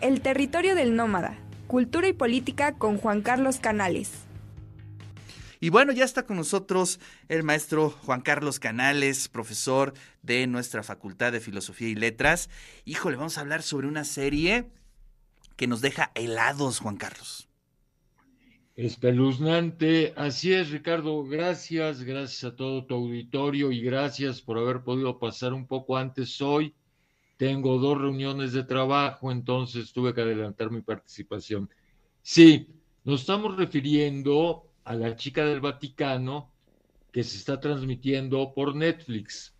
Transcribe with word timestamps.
El 0.00 0.20
territorio 0.20 0.76
del 0.76 0.94
nómada, 0.94 1.36
cultura 1.66 2.06
y 2.06 2.12
política 2.12 2.74
con 2.74 2.98
Juan 2.98 3.20
Carlos 3.20 3.58
Canales. 3.58 4.12
Y 5.58 5.70
bueno, 5.70 5.90
ya 5.90 6.04
está 6.04 6.24
con 6.24 6.36
nosotros 6.36 7.00
el 7.28 7.42
maestro 7.42 7.90
Juan 7.90 8.20
Carlos 8.20 8.60
Canales, 8.60 9.28
profesor 9.28 9.94
de 10.22 10.46
nuestra 10.46 10.84
Facultad 10.84 11.32
de 11.32 11.40
Filosofía 11.40 11.88
y 11.88 11.96
Letras. 11.96 12.48
Híjole, 12.84 13.16
vamos 13.16 13.38
a 13.38 13.40
hablar 13.40 13.62
sobre 13.62 13.88
una 13.88 14.04
serie 14.04 14.70
que 15.56 15.66
nos 15.66 15.80
deja 15.80 16.12
helados, 16.14 16.78
Juan 16.78 16.96
Carlos. 16.96 17.48
Espeluznante, 18.76 20.12
así 20.16 20.52
es 20.52 20.70
Ricardo, 20.70 21.24
gracias, 21.24 22.04
gracias 22.04 22.44
a 22.44 22.54
todo 22.54 22.86
tu 22.86 22.94
auditorio 22.94 23.72
y 23.72 23.80
gracias 23.80 24.40
por 24.40 24.58
haber 24.58 24.84
podido 24.84 25.18
pasar 25.18 25.52
un 25.52 25.66
poco 25.66 25.96
antes 25.96 26.40
hoy. 26.40 26.76
Tengo 27.38 27.78
dos 27.78 27.96
reuniones 27.96 28.52
de 28.52 28.64
trabajo, 28.64 29.30
entonces 29.30 29.92
tuve 29.92 30.12
que 30.12 30.22
adelantar 30.22 30.72
mi 30.72 30.82
participación. 30.82 31.70
Sí, 32.20 32.66
nos 33.04 33.20
estamos 33.20 33.56
refiriendo 33.56 34.64
a 34.82 34.94
la 34.94 35.14
chica 35.14 35.46
del 35.46 35.60
Vaticano 35.60 36.50
que 37.12 37.22
se 37.22 37.36
está 37.36 37.60
transmitiendo 37.60 38.52
por 38.52 38.74
Netflix. 38.74 39.54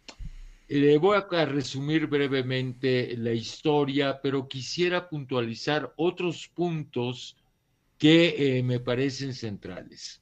Le 0.66 0.98
voy 0.98 1.20
a 1.30 1.46
resumir 1.46 2.08
brevemente 2.08 3.16
la 3.16 3.32
historia, 3.32 4.20
pero 4.20 4.48
quisiera 4.48 5.08
puntualizar 5.08 5.94
otros 5.96 6.48
puntos 6.48 7.36
que 7.96 8.58
eh, 8.58 8.62
me 8.64 8.80
parecen 8.80 9.34
centrales. 9.34 10.20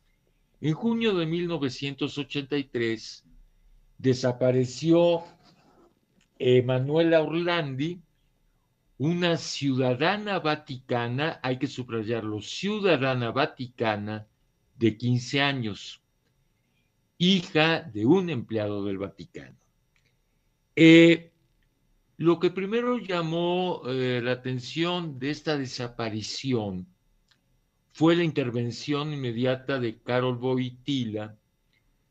En 0.61 0.75
junio 0.75 1.15
de 1.15 1.25
1983 1.25 3.25
desapareció 3.97 5.25
Emanuela 6.39 7.23
Orlandi, 7.23 8.01
una 8.99 9.37
ciudadana 9.37 10.39
vaticana, 10.39 11.41
hay 11.43 11.59
que 11.59 11.67
subrayarlo, 11.67 12.41
ciudadana 12.41 13.31
vaticana, 13.31 14.27
de 14.79 14.97
15 14.97 15.41
años, 15.41 16.03
hija 17.19 17.81
de 17.83 18.05
un 18.05 18.31
empleado 18.31 18.85
del 18.85 18.99
Vaticano. 18.99 19.57
Eh, 20.75 21.33
lo 22.19 22.39
que 22.39 22.51
primero 22.51 22.99
llamó 22.99 23.83
eh, 23.87 24.21
la 24.23 24.33
atención 24.33 25.19
de 25.19 25.31
esta 25.31 25.57
desaparición 25.57 26.87
fue 27.93 28.17
la 28.17 28.25
intervención 28.25 29.13
inmediata 29.13 29.79
de 29.79 29.99
Carol 29.99 30.37
Boitila, 30.37 31.37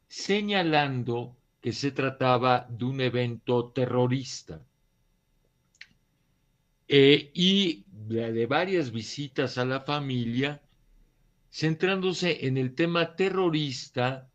señalando 0.07 1.35
que 1.65 1.73
se 1.73 1.89
trataba 1.89 2.67
de 2.69 2.85
un 2.85 3.01
evento 3.01 3.71
terrorista. 3.71 4.61
Eh, 6.87 7.31
y 7.33 7.83
de 7.87 8.45
varias 8.45 8.91
visitas 8.91 9.57
a 9.57 9.65
la 9.65 9.81
familia, 9.81 10.61
centrándose 11.49 12.45
en 12.45 12.57
el 12.59 12.75
tema 12.75 13.15
terrorista, 13.15 14.29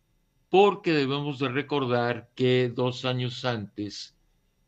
porque 0.48 0.92
debemos 0.92 1.38
de 1.38 1.50
recordar 1.50 2.30
que 2.34 2.68
dos 2.74 3.04
años 3.04 3.44
antes, 3.44 4.16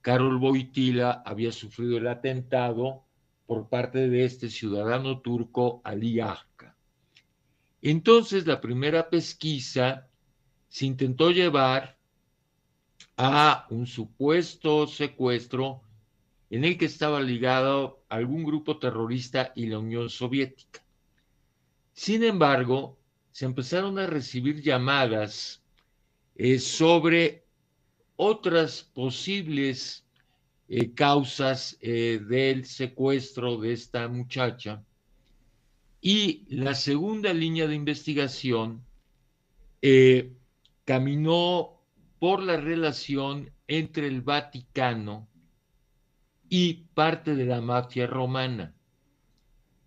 Carol 0.00 0.38
Boitila 0.38 1.20
había 1.26 1.50
sufrido 1.50 1.98
el 1.98 2.06
atentado 2.06 3.02
por 3.44 3.68
parte 3.70 4.08
de 4.08 4.24
este 4.24 4.48
ciudadano 4.48 5.20
turco 5.20 5.80
Ali 5.82 6.20
Akka. 6.20 6.76
Entonces, 7.80 8.46
la 8.46 8.60
primera 8.60 9.10
pesquisa 9.10 10.06
se 10.68 10.86
intentó 10.86 11.32
llevar 11.32 12.00
a 13.16 13.66
un 13.70 13.86
supuesto 13.86 14.86
secuestro 14.86 15.82
en 16.50 16.64
el 16.64 16.76
que 16.76 16.84
estaba 16.84 17.20
ligado 17.20 18.04
algún 18.08 18.44
grupo 18.44 18.78
terrorista 18.78 19.52
y 19.56 19.66
la 19.66 19.78
Unión 19.78 20.10
Soviética. 20.10 20.84
Sin 21.92 22.24
embargo, 22.24 22.98
se 23.30 23.46
empezaron 23.46 23.98
a 23.98 24.06
recibir 24.06 24.60
llamadas 24.60 25.62
eh, 26.34 26.58
sobre 26.58 27.44
otras 28.16 28.82
posibles 28.82 30.04
eh, 30.68 30.92
causas 30.92 31.76
eh, 31.80 32.20
del 32.28 32.66
secuestro 32.66 33.58
de 33.58 33.72
esta 33.72 34.08
muchacha. 34.08 34.84
Y 36.00 36.44
la 36.48 36.74
segunda 36.74 37.32
línea 37.32 37.66
de 37.66 37.74
investigación 37.74 38.84
caminó 40.84 41.71
por 42.22 42.40
la 42.40 42.56
relación 42.56 43.50
entre 43.66 44.06
el 44.06 44.20
Vaticano 44.20 45.28
y 46.48 46.84
parte 46.94 47.34
de 47.34 47.46
la 47.46 47.60
mafia 47.60 48.06
romana. 48.06 48.76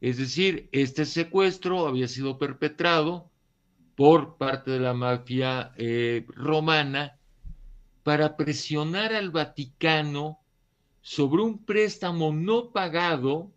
Es 0.01 0.18
decir, 0.18 0.68
este 0.74 1.06
secuestro 1.06 1.88
había 1.88 2.09
sido 2.09 2.38
perpetrado 2.38 3.31
por 3.95 4.35
parte 4.35 4.72
de 4.72 4.81
la 4.81 4.94
mafia 4.94 5.72
eh, 5.78 6.25
romana 6.28 7.18
para 8.03 8.35
presionar 8.35 9.13
al 9.13 9.31
Vaticano 9.31 10.41
sobre 11.00 11.41
un 11.41 11.63
préstamo 11.63 12.34
no 12.34 12.74
pagado 12.74 13.53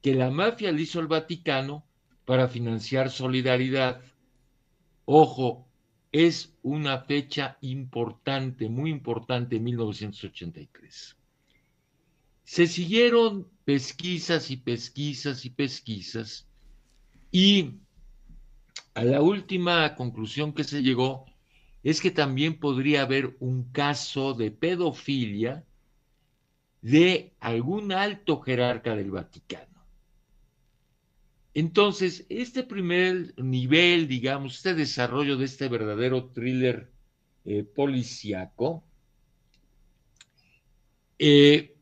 que 0.00 0.14
la 0.14 0.30
mafia 0.30 0.72
le 0.72 0.80
hizo 0.80 0.98
al 0.98 1.08
Vaticano 1.08 1.84
para 2.24 2.48
financiar 2.48 3.10
solidaridad. 3.10 4.00
Ojo, 5.04 5.63
es 6.14 6.54
una 6.62 7.00
fecha 7.00 7.58
importante, 7.60 8.68
muy 8.68 8.90
importante, 8.90 9.58
1983. 9.58 11.16
Se 12.44 12.68
siguieron 12.68 13.48
pesquisas 13.64 14.52
y 14.52 14.56
pesquisas 14.56 15.44
y 15.44 15.50
pesquisas 15.50 16.46
y 17.32 17.80
a 18.94 19.02
la 19.02 19.22
última 19.22 19.96
conclusión 19.96 20.52
que 20.52 20.62
se 20.62 20.84
llegó 20.84 21.24
es 21.82 22.00
que 22.00 22.12
también 22.12 22.60
podría 22.60 23.02
haber 23.02 23.36
un 23.40 23.72
caso 23.72 24.34
de 24.34 24.52
pedofilia 24.52 25.64
de 26.80 27.34
algún 27.40 27.90
alto 27.90 28.40
jerarca 28.40 28.94
del 28.94 29.10
Vaticano. 29.10 29.73
Entonces, 31.54 32.26
este 32.28 32.64
primer 32.64 33.32
nivel, 33.40 34.08
digamos, 34.08 34.56
este 34.56 34.74
desarrollo 34.74 35.36
de 35.36 35.44
este 35.44 35.68
verdadero 35.68 36.26
thriller 36.30 36.90
eh, 37.44 37.62
policíaco, 37.62 38.84
eh, 41.18 41.76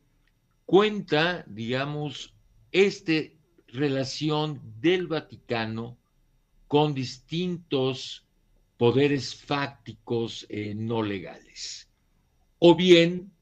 cuenta, 0.67 1.45
digamos, 1.49 2.35
esta 2.71 3.13
relación 3.69 4.61
del 4.81 5.07
Vaticano 5.07 5.97
con 6.69 6.93
distintos 6.93 8.27
poderes 8.77 9.35
fácticos 9.35 10.47
eh, 10.49 10.75
no 10.75 11.03
legales. 11.03 11.89
O 12.59 12.75
bien 12.75 13.33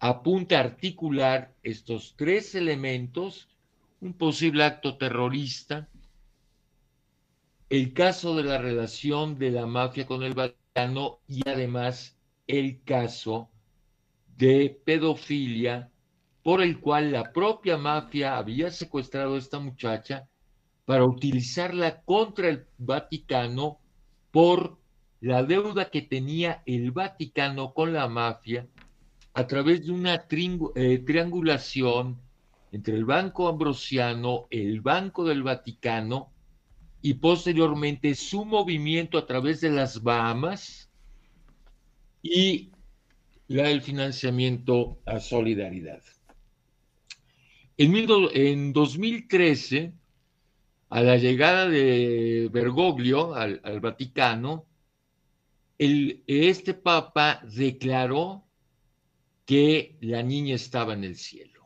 apunta 0.00 0.56
a 0.56 0.64
articular 0.64 1.54
estos 1.62 2.14
tres 2.16 2.54
elementos, 2.54 3.49
un 4.00 4.14
posible 4.14 4.64
acto 4.64 4.96
terrorista, 4.96 5.88
el 7.68 7.92
caso 7.92 8.34
de 8.34 8.44
la 8.44 8.58
relación 8.58 9.38
de 9.38 9.50
la 9.50 9.66
mafia 9.66 10.06
con 10.06 10.22
el 10.22 10.34
Vaticano 10.34 11.20
y 11.28 11.46
además 11.48 12.16
el 12.46 12.82
caso 12.82 13.50
de 14.36 14.80
pedofilia 14.84 15.90
por 16.42 16.62
el 16.62 16.80
cual 16.80 17.12
la 17.12 17.32
propia 17.32 17.76
mafia 17.76 18.38
había 18.38 18.70
secuestrado 18.70 19.34
a 19.34 19.38
esta 19.38 19.58
muchacha 19.58 20.26
para 20.86 21.04
utilizarla 21.04 22.00
contra 22.02 22.48
el 22.48 22.66
Vaticano 22.78 23.78
por 24.30 24.78
la 25.20 25.42
deuda 25.42 25.90
que 25.90 26.02
tenía 26.02 26.62
el 26.64 26.90
Vaticano 26.90 27.74
con 27.74 27.92
la 27.92 28.08
mafia 28.08 28.66
a 29.34 29.46
través 29.46 29.86
de 29.86 29.92
una 29.92 30.26
eh, 30.74 30.98
triangulación 31.06 32.18
entre 32.72 32.94
el 32.94 33.04
Banco 33.04 33.48
Ambrosiano, 33.48 34.46
el 34.50 34.80
Banco 34.80 35.24
del 35.24 35.42
Vaticano 35.42 36.32
y 37.02 37.14
posteriormente 37.14 38.14
su 38.14 38.44
movimiento 38.44 39.18
a 39.18 39.26
través 39.26 39.60
de 39.60 39.70
las 39.70 40.02
Bahamas 40.02 40.90
y 42.22 42.70
el 43.48 43.82
financiamiento 43.82 45.00
a 45.06 45.18
solidaridad. 45.18 46.02
En, 47.76 48.72
2013, 48.72 49.92
a 50.90 51.02
la 51.02 51.16
llegada 51.16 51.68
de 51.68 52.48
Bergoglio 52.52 53.34
al, 53.34 53.80
Vaticano, 53.80 54.66
este 55.78 56.74
papa 56.74 57.40
declaró 57.42 58.44
que 59.46 59.96
la 60.02 60.22
niña 60.22 60.54
estaba 60.54 60.92
en 60.92 61.04
el 61.04 61.16
cielo. 61.16 61.59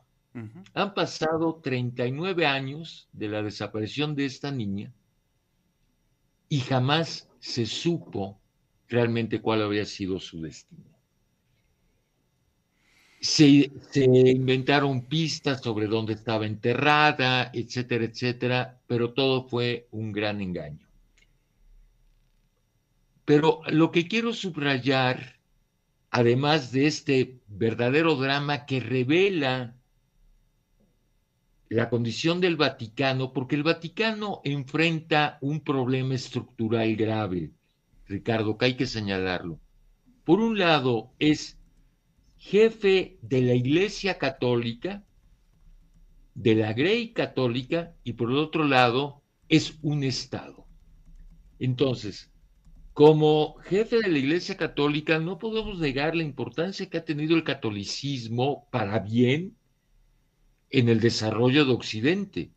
Han 0.73 0.93
pasado 0.93 1.61
39 1.63 2.45
años 2.45 3.07
de 3.13 3.29
la 3.29 3.41
desaparición 3.41 4.15
de 4.15 4.25
esta 4.25 4.51
niña 4.51 4.91
y 6.49 6.59
jamás 6.59 7.29
se 7.39 7.65
supo 7.65 8.41
realmente 8.89 9.41
cuál 9.41 9.61
había 9.61 9.85
sido 9.85 10.19
su 10.19 10.41
destino. 10.41 10.83
se, 13.21 13.71
se, 13.91 14.03
inventaron 14.03 15.07
pistas 15.07 15.61
sobre 15.61 15.87
dónde 15.87 16.13
estaba 16.13 16.45
enterrada, 16.45 17.49
etcétera, 17.53 18.03
etcétera, 18.03 18.81
pero 18.87 19.13
todo 19.13 19.47
fue 19.47 19.87
un 19.91 20.11
gran 20.11 20.41
engaño. 20.41 20.85
Pero 23.23 23.61
lo 23.69 23.91
que 23.91 24.07
quiero 24.07 24.33
subrayar, 24.33 25.39
además 26.11 26.71
de 26.71 26.85
este 26.85 27.39
verdadero 27.47 28.15
drama 28.15 28.65
que 28.65 28.79
revela 28.79 29.75
la 31.69 31.89
condición 31.89 32.41
del 32.41 32.55
Vaticano, 32.55 33.33
porque 33.33 33.55
el 33.55 33.63
Vaticano 33.63 34.41
enfrenta 34.43 35.37
un 35.41 35.61
problema 35.61 36.13
estructural 36.13 36.95
grave, 36.95 37.51
Ricardo, 38.07 38.57
que 38.57 38.65
hay 38.65 38.73
que 38.75 38.85
señalarlo. 38.85 39.59
Por 40.23 40.39
un 40.39 40.59
lado, 40.59 41.11
es 41.19 41.57
jefe 42.37 43.17
de 43.21 43.41
la 43.41 43.53
Iglesia 43.55 44.17
Católica, 44.17 45.03
de 46.35 46.55
la 46.55 46.73
Grey 46.73 47.13
Católica, 47.13 47.93
y 48.03 48.13
por 48.13 48.29
el 48.29 48.37
otro 48.37 48.63
lado, 48.65 49.23
es 49.49 49.79
un 49.81 50.03
Estado. 50.03 50.67
Entonces, 51.59 52.31
como 52.93 53.55
jefe 53.63 54.01
de 54.01 54.09
la 54.09 54.17
Iglesia 54.17 54.55
Católica, 54.55 55.19
no 55.19 55.39
podemos 55.39 55.79
negar 55.79 56.15
la 56.15 56.23
importancia 56.23 56.89
que 56.89 56.97
ha 56.97 57.05
tenido 57.05 57.35
el 57.35 57.43
catolicismo 57.43 58.67
para 58.71 58.99
bien 58.99 59.55
en 60.75 60.89
el 60.89 60.99
desarrollo 60.99 61.63
de 61.63 61.71
Occidente. 61.71 62.51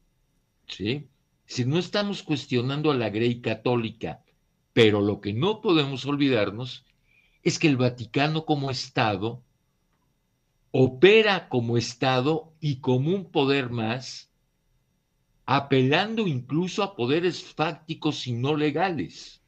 ¿sí? 0.67 1.07
Si 1.47 1.65
no 1.65 1.79
estamos 1.79 2.25
cuestionando 2.25 2.91
a 2.91 2.97
la 2.97 3.11
Grey 3.11 3.41
Católica, 3.41 4.25
pero 4.73 5.01
lo 5.01 5.21
que 5.21 5.33
no 5.33 5.61
podemos 5.61 6.05
olvidarnos 6.05 6.85
es 7.45 7.61
que 7.61 7.69
el 7.69 7.77
Vaticano 7.77 8.45
como 8.45 8.73
Estado 8.73 9.45
opera 10.73 11.49
como 11.49 11.77
Estado 11.77 12.53
y 12.61 12.81
como 12.81 13.15
un 13.15 13.31
poder 13.31 13.71
más, 13.71 14.33
apelando 15.47 16.27
incluso 16.27 16.83
a 16.83 16.97
poderes 16.97 17.45
fácticos 17.45 18.27
y 18.27 18.33
no 18.33 18.57
legales. 18.57 19.43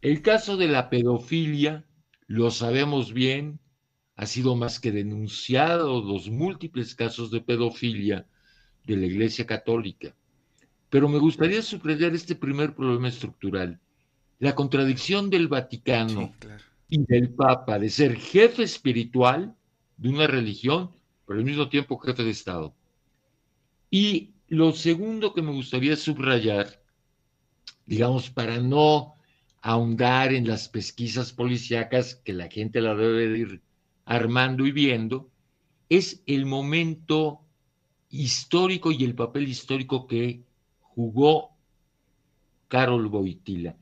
El 0.00 0.22
caso 0.22 0.56
de 0.56 0.68
la 0.68 0.88
pedofilia, 0.88 1.84
lo 2.26 2.50
sabemos 2.50 3.12
bien, 3.12 3.60
ha 4.18 4.26
sido 4.26 4.56
más 4.56 4.80
que 4.80 4.90
denunciado 4.90 6.02
los 6.02 6.28
múltiples 6.28 6.96
casos 6.96 7.30
de 7.30 7.40
pedofilia 7.40 8.26
de 8.84 8.96
la 8.96 9.06
Iglesia 9.06 9.46
Católica. 9.46 10.12
Pero 10.90 11.08
me 11.08 11.18
gustaría 11.18 11.62
subrayar 11.62 12.12
este 12.16 12.34
primer 12.34 12.74
problema 12.74 13.06
estructural, 13.06 13.78
la 14.40 14.56
contradicción 14.56 15.30
del 15.30 15.46
Vaticano 15.46 16.34
y 16.88 17.04
del 17.06 17.30
Papa 17.30 17.78
de 17.78 17.90
ser 17.90 18.16
jefe 18.16 18.64
espiritual 18.64 19.54
de 19.96 20.08
una 20.08 20.26
religión, 20.26 20.90
pero 21.24 21.38
al 21.38 21.44
mismo 21.44 21.68
tiempo 21.68 21.96
jefe 21.98 22.24
de 22.24 22.30
Estado. 22.30 22.74
Y 23.88 24.32
lo 24.48 24.72
segundo 24.72 25.32
que 25.32 25.42
me 25.42 25.52
gustaría 25.52 25.94
subrayar, 25.94 26.82
digamos, 27.86 28.30
para 28.30 28.58
no 28.58 29.14
ahondar 29.60 30.32
en 30.32 30.48
las 30.48 30.68
pesquisas 30.68 31.32
policíacas 31.32 32.16
que 32.16 32.32
la 32.32 32.48
gente 32.48 32.80
la 32.80 32.96
debe 32.96 33.38
ir 33.38 33.67
armando 34.08 34.66
y 34.66 34.72
viendo, 34.72 35.30
es 35.90 36.22
el 36.26 36.46
momento 36.46 37.42
histórico 38.08 38.90
y 38.90 39.04
el 39.04 39.14
papel 39.14 39.46
histórico 39.48 40.06
que 40.06 40.42
jugó 40.80 41.50
Carol 42.68 43.06
Boitila. 43.08 43.76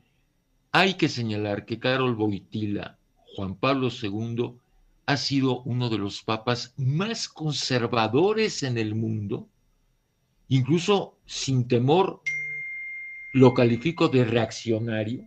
Hay 0.73 0.95
que 0.95 1.07
señalar 1.07 1.65
que 1.65 1.79
Carol 1.79 2.13
Boitila, 2.13 2.99
Juan 3.35 3.55
Pablo 3.55 3.87
II, 3.89 4.51
ha 5.05 5.15
sido 5.15 5.61
uno 5.61 5.89
de 5.89 5.97
los 5.97 6.21
papas 6.23 6.73
más 6.75 7.29
conservadores 7.29 8.63
en 8.63 8.77
el 8.77 8.95
mundo, 8.95 9.47
incluso 10.49 11.17
sin 11.25 11.69
temor 11.69 12.21
lo 13.31 13.53
califico 13.53 14.09
de 14.09 14.25
reaccionario, 14.25 15.25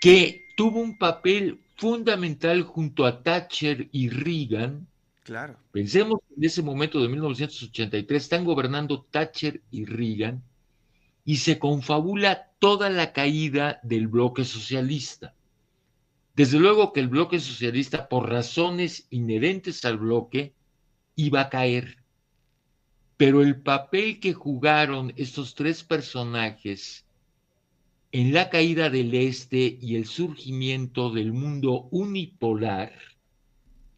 que 0.00 0.44
tuvo 0.56 0.78
un 0.78 0.96
papel 0.96 1.63
fundamental 1.76 2.62
junto 2.62 3.04
a 3.06 3.22
Thatcher 3.22 3.88
y 3.92 4.08
Reagan. 4.08 4.86
Claro. 5.22 5.58
Pensemos 5.72 6.20
en 6.36 6.44
ese 6.44 6.62
momento 6.62 7.00
de 7.00 7.08
1983, 7.08 8.22
están 8.22 8.44
gobernando 8.44 9.06
Thatcher 9.10 9.62
y 9.70 9.84
Reagan 9.84 10.42
y 11.24 11.36
se 11.36 11.58
confabula 11.58 12.50
toda 12.58 12.90
la 12.90 13.12
caída 13.12 13.80
del 13.82 14.08
bloque 14.08 14.44
socialista. 14.44 15.34
Desde 16.36 16.58
luego 16.58 16.92
que 16.92 17.00
el 17.00 17.08
bloque 17.08 17.38
socialista, 17.38 18.08
por 18.08 18.28
razones 18.28 19.06
inherentes 19.10 19.84
al 19.84 19.98
bloque, 19.98 20.52
iba 21.14 21.42
a 21.42 21.48
caer. 21.48 21.98
Pero 23.16 23.40
el 23.40 23.62
papel 23.62 24.18
que 24.20 24.32
jugaron 24.32 25.12
estos 25.16 25.54
tres 25.54 25.84
personajes 25.84 27.03
en 28.14 28.32
la 28.32 28.48
caída 28.48 28.90
del 28.90 29.12
este 29.12 29.76
y 29.80 29.96
el 29.96 30.06
surgimiento 30.06 31.10
del 31.10 31.32
mundo 31.32 31.88
unipolar, 31.90 32.92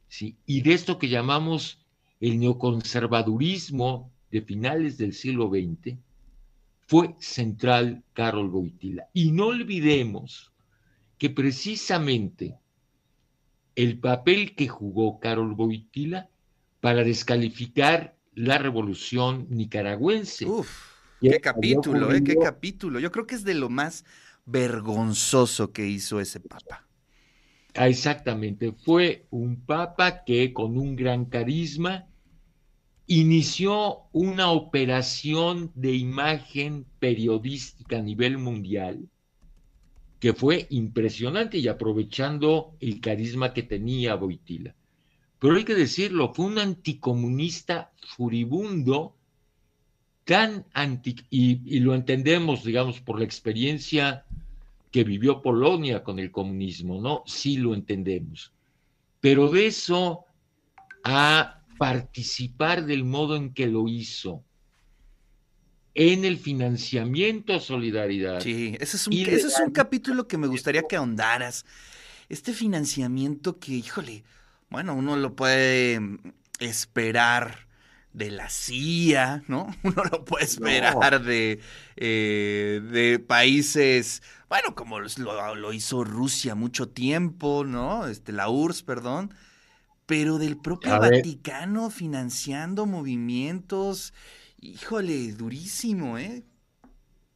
¿sí? 0.09 0.39
y 0.47 0.63
de 0.63 0.73
esto 0.73 0.99
que 0.99 1.11
llamamos 1.11 1.85
el 2.19 2.41
neoconservadurismo 2.41 4.11
de 4.31 4.41
finales 4.41 4.97
del 4.97 5.13
siglo 5.13 5.51
XX, 5.51 5.99
fue 6.87 7.15
central 7.19 8.05
Carol 8.15 8.49
Boitila. 8.49 9.07
Y 9.13 9.33
no 9.33 9.49
olvidemos 9.49 10.51
que 11.19 11.29
precisamente 11.29 12.57
el 13.75 13.99
papel 13.99 14.55
que 14.55 14.67
jugó 14.67 15.21
Carol 15.21 15.55
Boitila 15.55 16.31
para 16.81 17.05
descalificar 17.05 18.17
la 18.35 18.57
revolución 18.57 19.47
nicaragüense. 19.51 20.47
Qué 21.21 21.41
capítulo, 21.41 22.13
¿eh? 22.13 22.23
Qué 22.23 22.37
capítulo. 22.37 23.01
Yo 23.01 23.11
creo 23.11 23.27
que 23.27 23.35
es 23.35 23.45
de 23.45 23.55
lo 23.55 23.69
más 23.69 24.05
vergonzoso 24.45 25.73
que 25.73 25.87
hizo 25.87 26.21
ese 26.21 26.41
papa. 26.41 26.87
Ah, 27.75 27.89
exactamente. 27.89 28.73
Fue 28.73 29.27
un 29.31 29.61
papa 29.65 30.25
que 30.25 30.53
con 30.53 30.79
un 30.79 30.97
gran 30.97 31.27
carisma 31.27 32.07
inició 33.07 34.09
una 34.13 34.51
operación 34.51 35.71
de 35.75 35.95
imagen 35.95 36.87
periodística 36.99 37.99
a 37.99 38.03
nivel 38.03 38.39
mundial 38.39 39.09
que 40.19 40.33
fue 40.33 40.67
impresionante 40.71 41.59
y 41.59 41.69
aprovechando 41.69 42.75
el 42.81 43.01
carisma 43.01 43.53
que 43.53 43.63
tenía 43.63 44.15
Boitila. 44.15 44.75
Pero 45.39 45.57
hay 45.57 45.65
que 45.65 45.75
decirlo, 45.75 46.33
fue 46.33 46.47
un 46.47 46.59
anticomunista 46.59 47.93
furibundo 48.17 49.16
tan 50.27 50.67
anti, 50.73 51.15
y, 51.31 51.79
lo 51.79 51.95
entendemos, 51.95 52.65
digamos, 52.65 53.01
por 53.01 53.21
la 53.21 53.25
experiencia 53.25 54.25
que 54.91 55.05
vivió 55.05 55.41
Polonia 55.41 56.03
con 56.03 56.19
el 56.19 56.33
comunismo, 56.33 57.01
¿no? 57.01 57.23
Sí 57.27 57.59
lo 57.59 57.75
entendemos. 57.75 58.53
Pero 59.21 59.49
de 59.49 59.69
eso 59.69 60.25
a 61.05 61.63
participar 61.79 62.87
del 62.87 63.05
modo 63.05 63.37
en 63.37 63.55
que 63.55 63.69
lo 63.69 63.87
hizo, 63.87 64.43
en 65.95 66.25
el 66.25 66.39
financiamiento 66.39 67.55
a 67.55 67.61
solidaridad. 67.61 68.41
Sí, 68.41 68.77
ese 68.81 68.97
es 68.97 69.07
un, 69.07 69.13
ese 69.13 69.47
es 69.47 69.61
un 69.65 69.71
capítulo 69.71 70.27
que 70.27 70.39
me 70.39 70.49
gustaría 70.49 70.83
que 70.83 70.97
ahondaras. 70.97 71.65
Este 72.29 72.53
financiamiento 72.53 73.61
que, 73.61 73.75
híjole, 73.75 74.25
bueno, 74.71 74.97
uno 74.97 75.17
lo 75.17 75.37
puede 75.37 76.01
esperar 76.59 77.67
de 78.17 78.31
la 78.31 78.49
CIA, 78.49 79.45
¿no? 79.47 79.67
Uno 79.83 80.03
lo 80.11 80.25
puede 80.25 80.47
esperar 80.47 81.23
de, 81.23 81.61
eh, 81.97 82.81
de 82.91 83.19
países, 83.19 84.23
bueno, 84.49 84.75
como 84.75 85.01
lo, 85.01 85.55
lo, 85.55 85.73
hizo 85.75 86.03
Rusia 86.03 86.55
mucho 86.55 86.89
tiempo, 86.89 87.65
¿no? 87.65 88.07
Este, 88.07 88.33
la 88.33 88.49
URSS, 88.49 88.83
perdón, 88.85 89.35
pero 90.07 90.39
del 90.39 90.57
propio 90.57 90.99
Vaticano 90.99 91.91
financiando 91.91 92.87
movimientos, 92.87 94.15
híjole, 94.61 95.33
durísimo, 95.33 96.17
¿eh? 96.17 96.43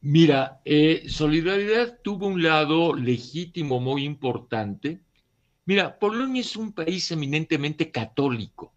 Mira, 0.01 0.61
eh, 0.65 1.03
Solidaridad 1.07 1.99
tuvo 2.03 2.25
un 2.25 2.41
lado 2.41 2.95
legítimo 2.95 3.79
muy 3.79 4.03
importante. 4.03 4.99
Mira, 5.65 5.99
Polonia 5.99 6.41
es 6.41 6.55
un 6.55 6.73
país 6.73 7.11
eminentemente 7.11 7.91
católico 7.91 8.73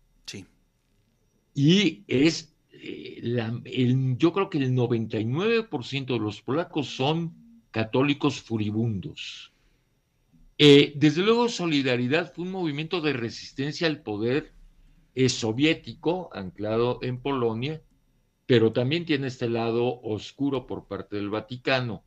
y 1.55 2.05
es, 2.09 2.53
eh, 2.73 3.21
el, 3.65 4.17
yo 4.19 4.33
creo 4.33 4.51
que 4.51 4.59
el 4.59 4.73
99% 4.73 6.07
de 6.07 6.19
los 6.19 6.43
polacos 6.43 6.89
son 6.89 7.33
católicos 7.71 8.41
furibundos. 8.41 9.53
Eh, 10.59 10.93
desde 10.97 11.23
luego, 11.23 11.49
Solidaridad 11.49 12.33
fue 12.33 12.45
un 12.45 12.51
movimiento 12.51 13.01
de 13.01 13.13
resistencia 13.13 13.87
al 13.87 14.03
poder 14.03 14.53
eh, 15.15 15.29
soviético 15.29 16.31
anclado 16.33 16.99
en 17.03 17.21
Polonia, 17.21 17.81
pero 18.47 18.73
también 18.73 19.07
tiene 19.07 19.29
este 19.29 19.49
lado 19.49 20.01
oscuro 20.03 20.67
por 20.67 20.87
parte 20.87 21.17
del 21.17 21.31
Vaticano. 21.31 22.05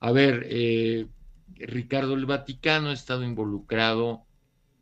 A 0.00 0.12
ver, 0.12 1.08
Ricardo, 1.54 2.14
el 2.14 2.26
Vaticano 2.26 2.88
ha 2.88 2.92
estado 2.92 3.24
involucrado 3.24 4.24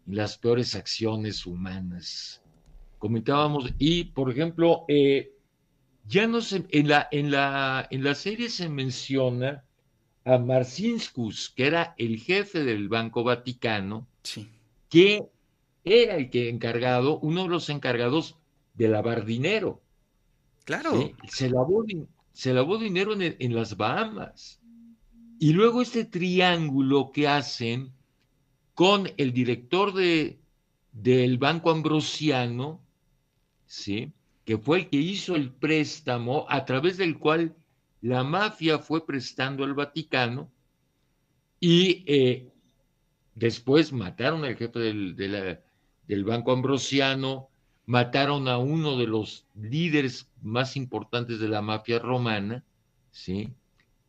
las 0.07 0.39
peores 0.39 0.75
acciones 0.75 1.47
humanas. 1.47 2.43
Comentábamos, 2.99 3.73
y 3.79 4.05
por 4.05 4.31
ejemplo, 4.31 4.85
eh, 4.89 5.33
ya 6.07 6.27
no 6.27 6.41
se, 6.41 6.67
en 6.71 6.89
la, 6.89 7.09
en, 7.13 7.31
la, 7.31 7.87
en 7.91 8.03
la 8.03 8.15
serie 8.15 8.49
se 8.49 8.69
menciona 8.69 9.65
a 10.25 10.39
Marcinskus, 10.39 11.51
que 11.51 11.67
era 11.67 11.95
el 11.97 12.19
jefe 12.19 12.65
del 12.65 12.89
Banco 12.89 13.25
Vaticano, 13.25 14.07
que 14.89 15.23
era 15.85 16.17
el 16.17 16.31
que 16.31 16.49
encargado, 16.49 17.19
uno 17.21 17.45
de 17.45 17.49
los 17.49 17.69
encargados 17.69 18.37
de 18.75 18.89
lavar 18.89 19.25
dinero. 19.25 19.81
Claro. 20.65 21.13
Se, 21.29 21.49
lavó, 21.49 21.85
se 22.33 22.53
lavó 22.53 22.79
dinero 22.79 23.15
en, 23.15 23.37
en, 23.39 23.55
las 23.55 23.77
Bahamas. 23.77 24.61
Y 25.39 25.53
luego 25.53 25.81
este 25.81 26.05
triángulo 26.05 27.11
que 27.13 27.29
hacen 27.29 27.93
con 28.75 29.11
el 29.17 29.33
director 29.33 29.95
de, 29.95 30.39
del 30.93 31.39
Banco 31.39 31.71
Ambrosiano, 31.71 32.81
¿sí? 33.69 34.13
que 34.45 34.57
fue 34.57 34.79
el 34.79 34.89
que 34.89 34.97
hizo 34.97 35.37
el 35.37 35.53
préstamo 35.53 36.47
a 36.49 36.65
través 36.65 36.97
del 36.97 37.19
cual 37.19 37.55
la 38.01 38.25
mafia 38.25 38.79
fue 38.79 39.07
prestando 39.07 39.63
al 39.63 39.75
Vaticano 39.75 40.51
y 41.61 42.03
eh, 42.07 42.49
después 43.35 43.93
mataron 43.93 44.45
al 44.45 44.57
jefe 44.57 44.79
del, 44.79 45.15
del 46.07 46.25
Banco 46.25 46.53
Ambrosiano, 46.53 47.51
mataron 47.85 48.49
a 48.49 48.57
uno 48.57 48.97
de 48.97 49.07
los 49.07 49.47
líderes 49.55 50.31
más 50.41 50.77
importantes 50.77 51.39
de 51.39 51.49
la 51.49 51.61
mafia 51.61 51.99
romana, 51.99 52.65
¿sí? 53.11 53.53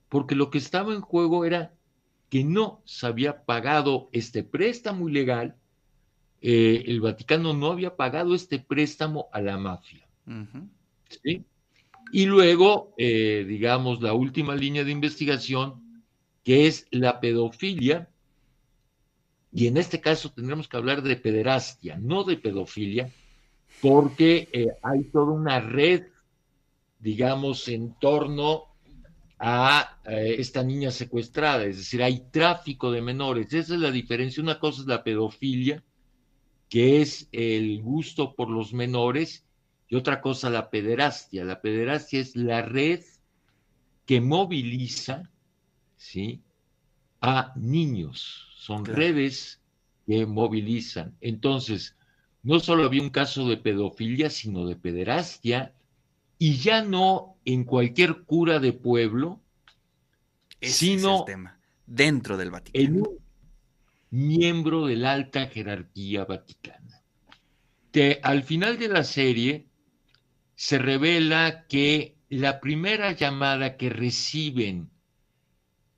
Porque 0.07 0.35
lo 0.35 0.49
que 0.51 0.59
estaba 0.59 0.93
en 0.93 1.01
juego 1.01 1.43
era 1.43 1.73
que 2.29 2.45
no 2.45 2.81
se 2.85 3.07
había 3.07 3.43
pagado 3.43 4.07
este 4.13 4.43
préstamo 4.43 5.09
ilegal, 5.09 5.57
eh, 6.41 6.83
el 6.87 7.01
Vaticano 7.01 7.53
no 7.53 7.71
había 7.71 7.95
pagado 7.95 8.35
este 8.35 8.59
préstamo 8.59 9.27
a 9.31 9.41
la 9.41 9.57
mafia. 9.57 10.07
¿sí? 11.23 11.43
Y 12.11 12.25
luego, 12.25 12.93
eh, 12.97 13.45
digamos, 13.47 14.01
la 14.01 14.13
última 14.13 14.55
línea 14.55 14.83
de 14.83 14.91
investigación, 14.91 16.03
que 16.43 16.67
es 16.67 16.87
la 16.91 17.19
pedofilia, 17.19 18.09
y 19.51 19.67
en 19.67 19.77
este 19.77 19.99
caso 19.99 20.31
tendremos 20.31 20.67
que 20.67 20.77
hablar 20.77 21.01
de 21.01 21.15
pederastia, 21.15 21.97
no 21.99 22.23
de 22.23 22.37
pedofilia, 22.37 23.11
porque 23.81 24.47
eh, 24.51 24.67
hay 24.81 25.03
toda 25.05 25.31
una 25.31 25.59
red, 25.59 26.07
digamos, 26.99 27.67
en 27.67 27.93
torno 27.99 28.65
a 29.37 29.99
eh, 30.05 30.35
esta 30.37 30.63
niña 30.63 30.91
secuestrada, 30.91 31.65
es 31.65 31.77
decir, 31.77 32.03
hay 32.03 32.25
tráfico 32.31 32.91
de 32.91 33.01
menores. 33.01 33.53
Esa 33.53 33.75
es 33.75 33.79
la 33.79 33.91
diferencia. 33.91 34.43
Una 34.43 34.59
cosa 34.59 34.81
es 34.81 34.87
la 34.87 35.03
pedofilia, 35.03 35.83
que 36.69 37.01
es 37.01 37.27
el 37.31 37.81
gusto 37.81 38.35
por 38.35 38.49
los 38.49 38.73
menores, 38.73 39.43
y 39.87 39.95
otra 39.95 40.21
cosa 40.21 40.49
la 40.49 40.69
pederastia. 40.69 41.43
La 41.43 41.61
pederastia 41.61 42.19
es 42.19 42.35
la 42.35 42.61
red 42.61 43.03
que 44.05 44.21
moviliza 44.21 45.29
¿sí? 45.97 46.41
a 47.21 47.53
niños. 47.55 48.47
Son 48.55 48.85
redes 48.85 49.59
que 50.05 50.27
movilizan. 50.27 51.15
Entonces, 51.21 51.95
no 52.43 52.59
solo 52.59 52.85
había 52.85 53.01
un 53.01 53.09
caso 53.09 53.49
de 53.49 53.57
pedofilia, 53.57 54.29
sino 54.29 54.67
de 54.67 54.75
pederastia, 54.75 55.73
y 56.37 56.57
ya 56.57 56.83
no 56.83 57.35
en 57.45 57.63
cualquier 57.63 58.23
cura 58.23 58.59
de 58.59 58.73
pueblo, 58.73 59.41
sino 60.61 61.25
dentro 61.85 62.37
del 62.37 62.51
Vaticano. 62.51 62.85
En 62.85 63.01
un 63.01 63.17
miembro 64.09 64.85
de 64.87 64.95
la 64.95 65.13
alta 65.13 65.47
jerarquía 65.47 66.25
vaticana. 66.25 67.03
Que 67.91 68.19
al 68.23 68.43
final 68.43 68.77
de 68.77 68.87
la 68.87 69.03
serie 69.03 69.67
se 70.55 70.77
revela 70.77 71.65
que 71.67 72.17
la 72.29 72.59
primera 72.59 73.11
llamada 73.13 73.77
que 73.77 73.89
reciben 73.89 74.91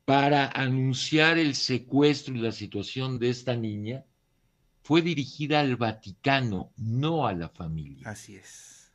para 0.06 0.48
anunciar 0.48 1.38
el 1.38 1.56
secuestro 1.56 2.36
y 2.36 2.40
la 2.40 2.52
situación 2.52 3.20
de 3.20 3.30
esta 3.30 3.56
niña 3.56 4.06
fue 4.82 5.02
dirigida 5.02 5.60
al 5.60 5.76
Vaticano, 5.76 6.72
no 6.76 7.28
a 7.28 7.34
la 7.34 7.50
familia. 7.50 8.10
Así 8.10 8.36
es. 8.36 8.92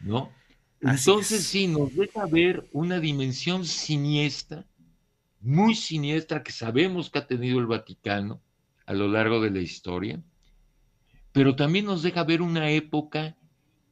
¿No? 0.00 0.32
Entonces 0.80 1.44
sí, 1.44 1.68
nos 1.68 1.94
deja 1.94 2.26
ver 2.26 2.68
una 2.72 3.00
dimensión 3.00 3.64
siniestra, 3.64 4.66
muy 5.40 5.74
siniestra 5.74 6.42
que 6.42 6.52
sabemos 6.52 7.10
que 7.10 7.18
ha 7.18 7.26
tenido 7.26 7.58
el 7.58 7.66
Vaticano 7.66 8.40
a 8.86 8.94
lo 8.94 9.08
largo 9.08 9.40
de 9.40 9.50
la 9.50 9.60
historia, 9.60 10.22
pero 11.32 11.56
también 11.56 11.84
nos 11.84 12.02
deja 12.02 12.24
ver 12.24 12.42
una 12.42 12.70
época 12.70 13.36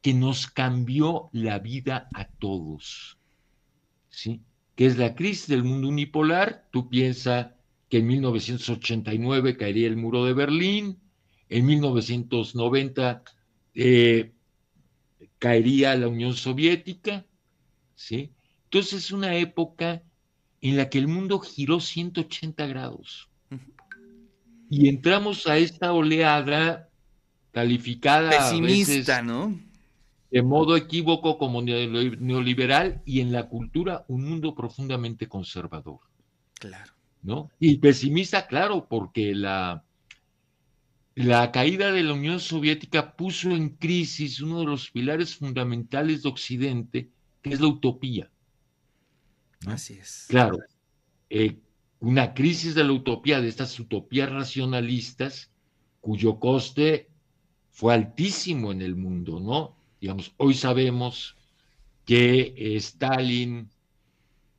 que 0.01 0.13
nos 0.13 0.47
cambió 0.47 1.29
la 1.31 1.59
vida 1.59 2.09
a 2.13 2.27
todos. 2.27 3.17
¿Sí? 4.09 4.41
Que 4.75 4.85
es 4.85 4.97
la 4.97 5.15
crisis 5.15 5.47
del 5.47 5.63
mundo 5.63 5.87
unipolar. 5.87 6.67
Tú 6.71 6.89
piensas 6.89 7.47
que 7.89 7.97
en 7.97 8.07
1989 8.07 9.57
caería 9.57 9.87
el 9.87 9.97
muro 9.97 10.25
de 10.25 10.33
Berlín, 10.33 10.99
en 11.49 11.65
1990 11.65 13.23
eh, 13.75 14.33
caería 15.39 15.95
la 15.95 16.07
Unión 16.07 16.33
Soviética, 16.33 17.25
¿sí? 17.95 18.31
Entonces 18.65 19.05
es 19.05 19.11
una 19.11 19.35
época 19.35 20.03
en 20.69 20.77
la 20.77 20.89
que 20.89 20.97
el 20.97 21.07
mundo 21.07 21.39
giró 21.39 21.79
180 21.79 22.65
grados. 22.65 23.29
Y 24.67 24.89
entramos 24.89 25.45
a 25.45 25.57
esta 25.57 25.93
oleada 25.93 26.89
calificada 27.51 28.31
pesimista, 28.31 29.21
¿no? 29.21 29.59
De 30.31 30.41
modo 30.41 30.75
equívoco 30.75 31.37
como 31.37 31.61
neoliberal 31.61 33.03
y 33.05 33.21
en 33.21 33.31
la 33.31 33.47
cultura 33.47 34.05
un 34.07 34.27
mundo 34.27 34.55
profundamente 34.55 35.27
conservador. 35.27 35.99
Claro. 36.55 36.93
¿No? 37.21 37.51
Y 37.59 37.77
pesimista, 37.77 38.47
claro, 38.47 38.87
porque 38.89 39.35
la, 39.35 39.83
la 41.13 41.51
caída 41.51 41.91
de 41.91 42.01
la 42.01 42.13
Unión 42.13 42.39
Soviética 42.39 43.15
puso 43.15 43.51
en 43.51 43.69
crisis 43.69 44.41
uno 44.41 44.61
de 44.61 44.65
los 44.65 44.89
pilares 44.89 45.35
fundamentales 45.35 46.23
de 46.23 46.29
Occidente, 46.29 47.09
que 47.43 47.51
es 47.51 47.61
la 47.61 47.67
utopía. 47.67 48.31
Así 49.67 49.93
es. 49.93 50.25
Claro, 50.29 50.59
eh, 51.29 51.57
una 51.99 52.33
crisis 52.33 52.75
de 52.75 52.83
la 52.83 52.91
utopía, 52.91 53.41
de 53.41 53.47
estas 53.47 53.79
utopías 53.79 54.29
racionalistas, 54.29 55.51
cuyo 56.01 56.39
coste 56.39 57.09
fue 57.71 57.93
altísimo 57.93 58.71
en 58.71 58.81
el 58.81 58.95
mundo, 58.95 59.39
¿no? 59.39 59.75
Digamos, 59.99 60.33
hoy 60.37 60.53
sabemos 60.53 61.35
que 62.05 62.53
eh, 62.55 62.75
Stalin 62.77 63.69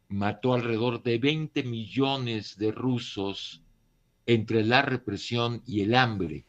mató 0.09 0.55
alrededor 0.55 1.03
de 1.03 1.19
20 1.19 1.63
millones 1.63 2.59
de 2.59 2.73
rusos 2.73 3.63
entre 4.27 4.65
la 4.65 4.83
represión 4.83 5.63
y 5.67 5.83
el 5.83 5.95
hambre, 5.95 6.47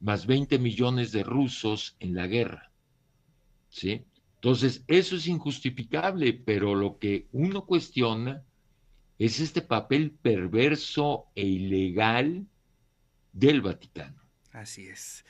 más 0.00 0.26
20 0.26 0.58
millones 0.58 1.12
de 1.12 1.24
rusos 1.24 1.96
en 1.98 2.14
la 2.14 2.26
guerra. 2.26 2.70
¿Sí? 3.68 4.04
Entonces, 4.46 4.84
eso 4.86 5.16
es 5.16 5.26
injustificable, 5.26 6.32
pero 6.32 6.76
lo 6.76 7.00
que 7.00 7.26
uno 7.32 7.66
cuestiona 7.66 8.44
es 9.18 9.40
este 9.40 9.60
papel 9.60 10.12
perverso 10.12 11.26
e 11.34 11.42
ilegal 11.42 12.46
del 13.32 13.60
Vaticano. 13.60 14.22
Así 14.52 14.86
es. 14.86 15.24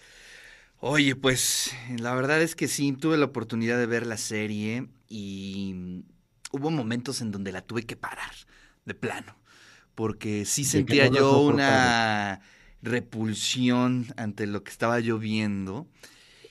Oye, 0.80 1.16
pues 1.16 1.74
la 1.98 2.14
verdad 2.14 2.42
es 2.42 2.54
que 2.54 2.68
sí, 2.68 2.92
tuve 2.92 3.16
la 3.16 3.24
oportunidad 3.24 3.78
de 3.78 3.86
ver 3.86 4.06
la 4.06 4.18
serie 4.18 4.86
y 5.08 6.04
hubo 6.52 6.70
momentos 6.70 7.22
en 7.22 7.30
donde 7.30 7.52
la 7.52 7.62
tuve 7.62 7.84
que 7.84 7.96
parar, 7.96 8.32
de 8.84 8.92
plano 8.92 9.34
porque 9.94 10.44
sí 10.44 10.64
sentía 10.66 11.08
yo 11.08 11.40
una 11.40 12.42
repulsión 12.82 14.06
ante 14.18 14.46
lo 14.46 14.62
que 14.62 14.70
estaba 14.70 15.00
yo 15.00 15.18
viendo. 15.18 15.88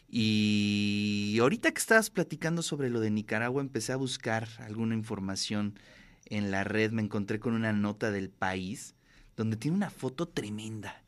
Y 0.07 1.37
ahorita 1.41 1.71
que 1.71 1.79
estabas 1.79 2.09
platicando 2.09 2.61
sobre 2.61 2.89
lo 2.89 2.99
de 2.99 3.11
Nicaragua, 3.11 3.61
empecé 3.61 3.91
a 3.93 3.97
buscar 3.97 4.47
alguna 4.59 4.95
información 4.95 5.77
en 6.25 6.51
la 6.51 6.63
red, 6.63 6.91
me 6.91 7.01
encontré 7.01 7.39
con 7.39 7.53
una 7.53 7.73
nota 7.73 8.11
del 8.11 8.29
país 8.29 8.95
donde 9.35 9.57
tiene 9.57 9.77
una 9.77 9.89
foto 9.89 10.27
tremenda, 10.27 11.01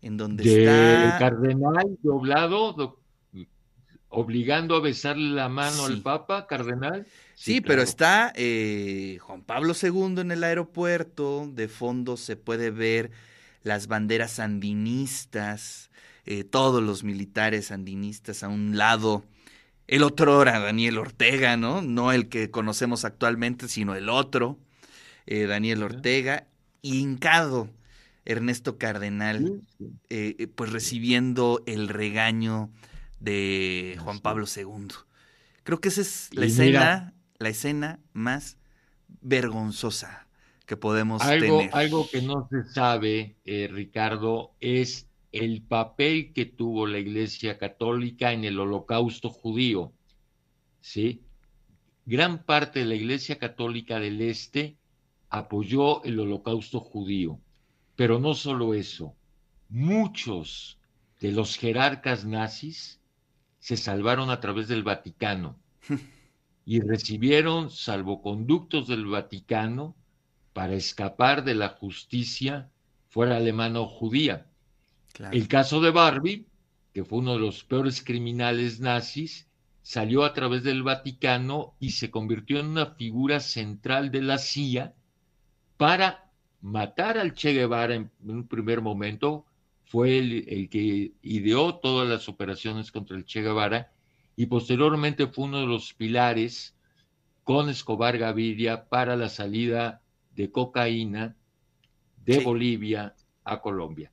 en 0.00 0.16
donde 0.16 0.44
está... 0.44 1.14
El 1.14 1.18
cardenal 1.18 1.98
doblado, 2.02 2.98
obligando 4.08 4.76
a 4.76 4.80
besarle 4.80 5.30
la 5.30 5.48
mano 5.48 5.86
al 5.86 6.02
Papa, 6.02 6.46
cardenal. 6.46 7.06
Sí, 7.34 7.60
pero 7.60 7.82
está 7.82 8.32
eh, 8.36 9.18
Juan 9.20 9.42
Pablo 9.42 9.72
II 9.80 10.20
en 10.20 10.30
el 10.30 10.44
aeropuerto, 10.44 11.48
de 11.50 11.68
fondo 11.68 12.16
se 12.16 12.36
puede 12.36 12.70
ver 12.70 13.10
las 13.62 13.86
banderas 13.86 14.32
sandinistas, 14.32 15.90
eh, 16.26 16.44
todos 16.44 16.82
los 16.82 17.04
militares 17.04 17.66
sandinistas 17.66 18.42
a 18.42 18.48
un 18.48 18.76
lado. 18.76 19.24
El 19.86 20.02
otro 20.02 20.42
era 20.42 20.58
Daniel 20.60 20.98
Ortega, 20.98 21.56
¿no? 21.56 21.82
No 21.82 22.12
el 22.12 22.28
que 22.28 22.50
conocemos 22.50 23.04
actualmente, 23.04 23.68
sino 23.68 23.94
el 23.94 24.08
otro, 24.08 24.58
eh, 25.26 25.46
Daniel 25.46 25.82
Ortega, 25.82 26.46
hincado 26.82 27.68
Ernesto 28.24 28.78
Cardenal, 28.78 29.62
eh, 30.08 30.48
pues 30.54 30.72
recibiendo 30.72 31.62
el 31.66 31.88
regaño 31.88 32.70
de 33.18 33.96
Juan 34.00 34.20
Pablo 34.20 34.46
II. 34.54 34.88
Creo 35.64 35.80
que 35.80 35.88
esa 35.88 36.00
es 36.00 36.30
la 36.32 36.46
escena, 36.46 37.14
la 37.38 37.48
escena 37.48 38.00
más 38.12 38.56
vergonzosa 39.20 40.26
que 40.66 40.76
podemos 40.76 41.22
tener. 41.22 41.70
Algo 41.72 42.08
que 42.10 42.22
no 42.22 42.48
se 42.50 42.64
sabe, 42.64 43.36
eh, 43.44 43.68
Ricardo, 43.70 44.52
es 44.60 45.08
el 45.32 45.62
papel 45.62 46.32
que 46.34 46.44
tuvo 46.44 46.86
la 46.86 46.98
Iglesia 46.98 47.58
Católica 47.58 48.32
en 48.32 48.44
el 48.44 48.60
Holocausto 48.60 49.30
judío. 49.30 49.92
¿Sí? 50.80 51.22
Gran 52.04 52.44
parte 52.44 52.80
de 52.80 52.86
la 52.86 52.94
Iglesia 52.94 53.38
Católica 53.38 53.98
del 53.98 54.20
Este 54.20 54.76
apoyó 55.30 56.04
el 56.04 56.20
Holocausto 56.20 56.80
judío. 56.80 57.40
Pero 57.96 58.18
no 58.18 58.34
solo 58.34 58.74
eso, 58.74 59.16
muchos 59.68 60.78
de 61.20 61.32
los 61.32 61.56
jerarcas 61.56 62.24
nazis 62.24 63.00
se 63.58 63.76
salvaron 63.76 64.30
a 64.30 64.40
través 64.40 64.68
del 64.68 64.82
Vaticano 64.82 65.58
y 66.66 66.80
recibieron 66.80 67.70
salvoconductos 67.70 68.88
del 68.88 69.06
Vaticano 69.06 69.96
para 70.52 70.74
escapar 70.74 71.44
de 71.44 71.54
la 71.54 71.70
justicia 71.70 72.70
fuera 73.08 73.36
alemana 73.36 73.80
o 73.80 73.86
judía. 73.86 74.51
El 75.30 75.48
caso 75.48 75.80
de 75.80 75.90
Barbie, 75.90 76.46
que 76.92 77.04
fue 77.04 77.18
uno 77.18 77.34
de 77.34 77.40
los 77.40 77.64
peores 77.64 78.02
criminales 78.02 78.80
nazis, 78.80 79.48
salió 79.82 80.24
a 80.24 80.32
través 80.32 80.62
del 80.62 80.82
Vaticano 80.82 81.74
y 81.80 81.90
se 81.90 82.10
convirtió 82.10 82.60
en 82.60 82.66
una 82.66 82.86
figura 82.94 83.40
central 83.40 84.10
de 84.10 84.22
la 84.22 84.38
CIA 84.38 84.94
para 85.76 86.30
matar 86.60 87.18
al 87.18 87.34
Che 87.34 87.52
Guevara 87.52 87.94
en 87.96 88.10
un 88.24 88.46
primer 88.46 88.80
momento, 88.80 89.44
fue 89.84 90.18
el, 90.18 90.68
que 90.70 91.12
ideó 91.20 91.74
todas 91.74 92.08
las 92.08 92.28
operaciones 92.28 92.92
contra 92.92 93.16
el 93.16 93.24
Che 93.24 93.42
Guevara 93.42 93.92
y 94.36 94.46
posteriormente 94.46 95.26
fue 95.26 95.44
uno 95.44 95.60
de 95.60 95.66
los 95.66 95.92
pilares 95.92 96.74
con 97.44 97.68
Escobar 97.68 98.16
Gaviria 98.16 98.88
para 98.88 99.16
la 99.16 99.28
salida 99.28 100.00
de 100.34 100.50
cocaína 100.50 101.36
de 102.24 102.38
Bolivia 102.38 103.14
a 103.44 103.60
Colombia. 103.60 104.11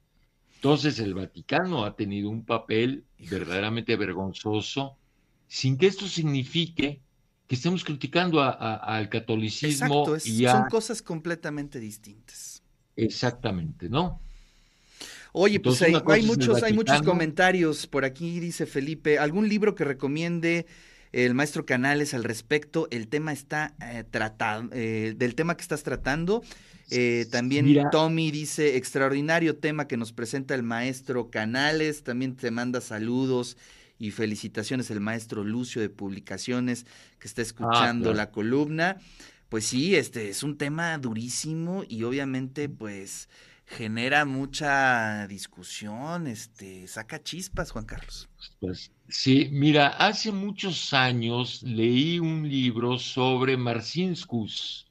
Entonces 0.60 1.00
el 1.00 1.14
Vaticano 1.14 1.86
ha 1.86 1.96
tenido 1.96 2.30
un 2.30 2.44
papel 2.44 3.06
verdaderamente 3.18 3.96
vergonzoso, 3.96 4.98
sin 5.48 5.78
que 5.78 5.88
esto 5.88 6.06
signifique 6.06 7.00
que 7.48 7.56
estemos 7.56 7.86
criticando 7.86 8.42
al 8.42 9.08
catolicismo. 9.08 10.18
y 10.26 10.44
son 10.44 10.66
cosas 10.70 11.02
completamente 11.02 11.80
distintas. 11.80 12.62
Exactamente, 12.98 13.88
¿no? 13.88 14.20
Oye, 15.32 15.62
pues 15.62 15.82
hay, 15.82 15.94
muchos, 16.24 16.62
hay 16.62 16.74
muchos 16.74 17.04
comentarios 17.04 17.88
por 17.88 18.04
aquí, 18.04 18.42
dice 18.42 18.66
Felipe. 18.66 19.18
¿Algún 19.18 19.48
libro 19.48 19.76
que 19.76 19.86
recomiende 19.86 20.66
el 21.12 21.34
maestro 21.34 21.66
Canales 21.66 22.14
al 22.14 22.24
respecto? 22.24 22.88
El 22.92 23.08
tema 23.08 23.34
está 23.34 23.76
eh, 23.82 24.04
tratado, 24.10 24.70
eh, 24.74 25.14
del 25.18 25.36
tema 25.36 25.56
que 25.56 25.62
estás 25.62 25.84
tratando. 25.84 26.44
Eh, 26.92 27.28
también 27.32 27.90
Tommy 27.92 28.32
dice, 28.32 28.78
extraordinario 28.78 29.58
tema 29.58 29.88
que 29.88 29.98
nos 29.98 30.12
presenta 30.12 30.56
el 30.56 30.64
maestro 30.64 31.30
Canales. 31.30 32.04
También 32.04 32.36
te 32.36 32.52
manda 32.52 32.82
saludos 32.82 33.58
y 34.00 34.12
felicitaciones 34.12 34.90
el 34.90 35.02
maestro 35.02 35.44
Lucio 35.44 35.82
de 35.82 35.90
Publicaciones 35.90 36.86
que 37.20 37.28
está 37.28 37.42
ah, 37.42 37.44
escuchando 37.44 38.14
la 38.14 38.32
columna. 38.32 38.98
Pues 39.50 39.66
sí, 39.66 39.96
este 39.96 40.30
es 40.30 40.44
un 40.44 40.58
tema 40.58 40.98
durísimo 40.98 41.84
y 41.88 42.04
obviamente 42.04 42.70
pues 42.70 43.30
genera 43.66 44.26
mucha 44.26 45.28
discusión, 45.28 46.28
este, 46.28 46.88
saca 46.88 47.22
chispas, 47.22 47.72
Juan 47.72 47.86
Carlos. 47.86 48.30
Pues 48.60 48.92
sí, 49.10 49.50
mira, 49.52 49.88
hace 49.88 50.32
muchos 50.32 50.94
años 50.94 51.64
leí 51.64 52.20
un 52.20 52.48
libro 52.48 52.98
sobre 52.98 53.58
Marcinskus. 53.58 54.88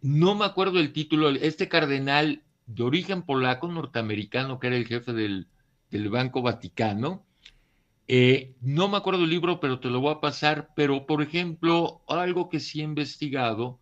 No 0.00 0.34
me 0.34 0.44
acuerdo 0.44 0.80
el 0.80 0.92
título, 0.92 1.30
este 1.30 1.68
cardenal 1.68 2.42
de 2.66 2.82
origen 2.82 3.22
polaco, 3.22 3.68
norteamericano, 3.68 4.58
que 4.58 4.68
era 4.68 4.76
el 4.76 4.86
jefe 4.86 5.12
del, 5.12 5.48
Banco 6.10 6.42
Vaticano. 6.42 7.24
Eh, 8.06 8.54
no 8.60 8.88
me 8.88 8.96
acuerdo 8.96 9.24
el 9.24 9.30
libro, 9.30 9.60
pero 9.60 9.80
te 9.80 9.88
lo 9.88 10.00
voy 10.00 10.12
a 10.14 10.20
pasar. 10.20 10.70
Pero, 10.76 11.06
por 11.06 11.22
ejemplo, 11.22 12.02
algo 12.08 12.48
que 12.48 12.60
sí 12.60 12.80
he 12.80 12.84
investigado 12.84 13.78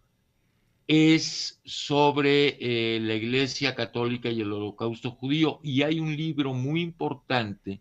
es 0.88 1.61
sobre 1.64 2.57
eh, 2.61 3.01
la 3.01 3.14
Iglesia 3.14 3.75
Católica 3.75 4.31
y 4.31 4.40
el 4.40 4.53
Holocausto 4.53 5.11
Judío. 5.11 5.61
Y 5.62 5.83
hay 5.83 6.01
un 6.01 6.16
libro 6.16 6.55
muy 6.55 6.81
importante 6.83 7.81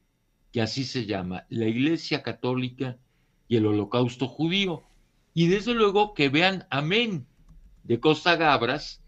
que 0.55 0.61
así 0.61 0.85
se 0.85 1.05
llama, 1.05 1.45
La 1.49 1.65
Iglesia 1.65 2.23
Católica 2.23 2.97
y 3.49 3.57
el 3.57 3.65
Holocausto 3.65 4.25
Judío. 4.25 4.83
Y 5.33 5.47
desde 5.47 5.73
luego 5.73 6.13
que 6.13 6.29
vean 6.29 6.65
Amén 6.69 7.27
de 7.83 7.99
Costa 7.99 8.37
Gabras, 8.37 9.03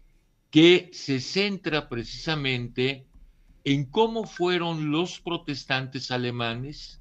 que 0.50 0.90
se 0.92 1.20
centra 1.20 1.88
precisamente 1.88 3.06
en 3.64 3.86
cómo 3.86 4.26
fueron 4.26 4.90
los 4.90 5.20
protestantes 5.20 6.10
alemanes 6.10 7.00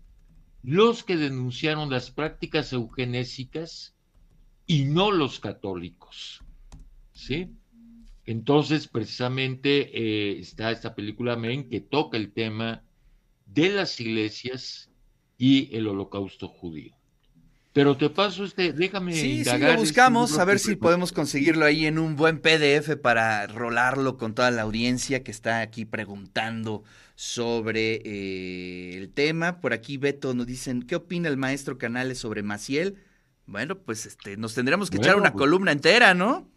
los 0.64 1.04
que 1.04 1.18
denunciaron 1.18 1.90
las 1.90 2.10
prácticas 2.10 2.72
eugenésicas 2.72 3.98
y 4.66 4.86
no 4.86 5.12
los 5.12 5.42
católicos. 5.42 6.42
¿sí? 7.12 7.50
Entonces, 8.24 8.88
precisamente 8.88 9.92
eh, 9.92 10.40
está 10.40 10.72
esta 10.72 10.96
película 10.96 11.36
Men 11.36 11.68
que 11.68 11.82
toca 11.82 12.16
el 12.16 12.32
tema 12.32 12.87
de 13.48 13.70
las 13.70 14.00
iglesias 14.00 14.90
y 15.38 15.76
el 15.76 15.88
holocausto 15.88 16.48
judío. 16.48 16.98
Pero 17.78 17.96
te 17.96 18.10
paso 18.10 18.44
este, 18.44 18.74
déjame 18.74 19.14
sí, 19.14 19.46
Sí, 19.46 19.58
lo 19.60 19.76
buscamos, 19.76 20.40
a 20.40 20.46
ver 20.46 20.58
si 20.58 20.76
podemos 20.76 21.12
conseguirlo 21.12 21.64
ahí 21.64 21.86
en 21.86 22.00
un 22.00 22.16
buen 22.16 22.40
PDF 22.40 22.96
para 23.00 23.46
rolarlo 23.46 24.18
con 24.18 24.34
toda 24.34 24.50
la 24.50 24.64
audiencia 24.64 25.24
que 25.24 25.30
está 25.30 25.62
aquí 25.62 25.86
preguntando 25.86 26.84
sobre 27.14 28.02
eh, 28.04 28.98
el 28.98 29.12
tema. 29.12 29.62
Por 29.62 29.74
aquí 29.74 29.98
Beto 29.98 30.34
nos 30.34 30.48
dicen, 30.48 30.82
¿qué 30.82 30.96
opina 30.96 31.30
el 31.30 31.38
maestro 31.38 31.78
Canales 31.78 32.18
sobre 32.18 32.42
Maciel? 32.42 32.98
Bueno, 33.48 33.78
pues 33.80 34.06
este, 34.06 34.36
nos 34.36 34.54
tendríamos 34.54 34.90
que 34.90 34.98
echar 34.98 35.16
una 35.16 35.32
pues 35.32 35.42
columna 35.42 35.72
entera, 35.72 36.14
¿no? 36.14 36.50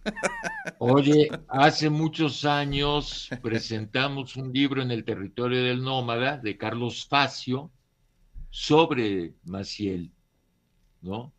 Oye, 0.78 1.30
hace 1.46 1.88
muchos 1.88 2.44
años 2.44 3.30
presentamos 3.42 4.34
un 4.34 4.52
libro 4.52 4.82
en 4.82 4.90
el 4.90 5.04
territorio 5.04 5.62
del 5.62 5.84
nómada 5.84 6.36
de 6.38 6.58
Carlos 6.58 7.06
Facio 7.08 7.70
sobre 8.50 9.34
Maciel, 9.44 10.10
¿no? 11.00 11.32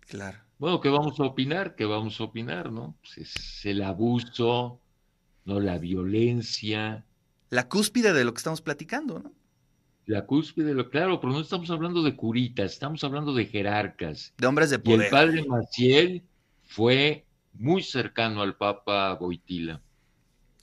Claro. 0.00 0.40
Bueno, 0.58 0.78
¿qué 0.82 0.90
vamos 0.90 1.18
a 1.20 1.24
opinar? 1.24 1.74
¿Qué 1.74 1.86
vamos 1.86 2.20
a 2.20 2.24
opinar, 2.24 2.70
no? 2.70 2.94
Pues 3.00 3.16
es 3.16 3.64
el 3.64 3.82
abuso, 3.82 4.78
no 5.46 5.58
la 5.58 5.78
violencia. 5.78 7.06
La 7.48 7.66
cúspide 7.66 8.12
de 8.12 8.24
lo 8.24 8.34
que 8.34 8.38
estamos 8.38 8.60
platicando, 8.60 9.20
¿no? 9.20 9.32
La 10.08 10.24
cúspide, 10.24 10.72
lo 10.72 10.88
claro, 10.88 11.20
pero 11.20 11.34
no 11.34 11.40
estamos 11.42 11.70
hablando 11.70 12.02
de 12.02 12.16
curitas, 12.16 12.72
estamos 12.72 13.04
hablando 13.04 13.34
de 13.34 13.44
jerarcas. 13.44 14.32
De 14.38 14.46
hombres 14.46 14.70
de 14.70 14.78
poder. 14.78 15.00
Y 15.00 15.04
el 15.04 15.10
padre 15.10 15.44
Maciel 15.44 16.22
fue 16.64 17.26
muy 17.52 17.82
cercano 17.82 18.40
al 18.40 18.56
Papa 18.56 19.12
Boitila. 19.20 19.82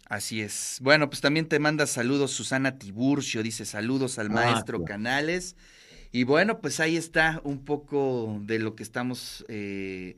Así 0.08 0.42
es. 0.42 0.80
Bueno, 0.82 1.12
pues 1.12 1.22
también 1.22 1.48
te 1.48 1.60
manda 1.60 1.86
saludos 1.86 2.32
Susana 2.32 2.80
Tiburcio, 2.80 3.44
dice 3.44 3.66
saludos 3.66 4.18
al 4.18 4.32
ah, 4.32 4.34
maestro 4.34 4.84
Canales. 4.84 5.56
Y 6.12 6.24
bueno, 6.24 6.60
pues 6.60 6.80
ahí 6.80 6.98
está 6.98 7.40
un 7.44 7.64
poco 7.66 8.40
de 8.42 8.58
lo 8.58 8.76
que 8.76 8.82
estamos 8.82 9.46
eh, 9.48 10.18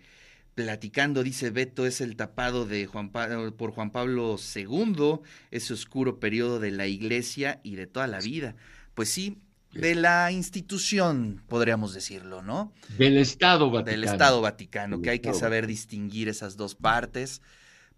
platicando, 0.55 1.21
dice 1.21 1.49
Beto, 1.49 1.85
es 1.85 1.99
el 1.99 2.15
tapado 2.15 2.65
de 2.65 2.85
Juan 2.85 3.11
por 3.57 3.71
Juan 3.71 3.91
Pablo 3.91 4.37
II, 4.55 5.19
ese 5.51 5.73
oscuro 5.73 6.17
periodo 6.17 6.61
de 6.61 6.71
la 6.71 6.87
iglesia 6.87 7.59
y 7.61 7.75
de 7.75 7.87
toda 7.87 8.07
la 8.07 8.21
vida 8.21 8.55
pues 8.97 9.09
sí, 9.09 9.37
de 9.73 9.93
la 9.93 10.31
institución, 10.31 11.43
podríamos 11.47 11.93
decirlo, 11.93 12.41
¿no? 12.41 12.73
Del 12.97 13.19
Estado 13.19 13.69
Vaticano. 13.69 13.91
Del 13.91 14.03
Estado 14.03 14.41
Vaticano, 14.41 15.01
que 15.03 15.11
hay 15.11 15.19
que 15.19 15.35
saber 15.35 15.67
distinguir 15.67 16.29
esas 16.29 16.57
dos 16.57 16.73
partes, 16.73 17.43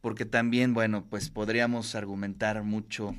porque 0.02 0.26
también, 0.26 0.74
bueno, 0.74 1.06
pues 1.10 1.30
podríamos 1.30 1.96
argumentar 1.96 2.64
mucho 2.64 3.16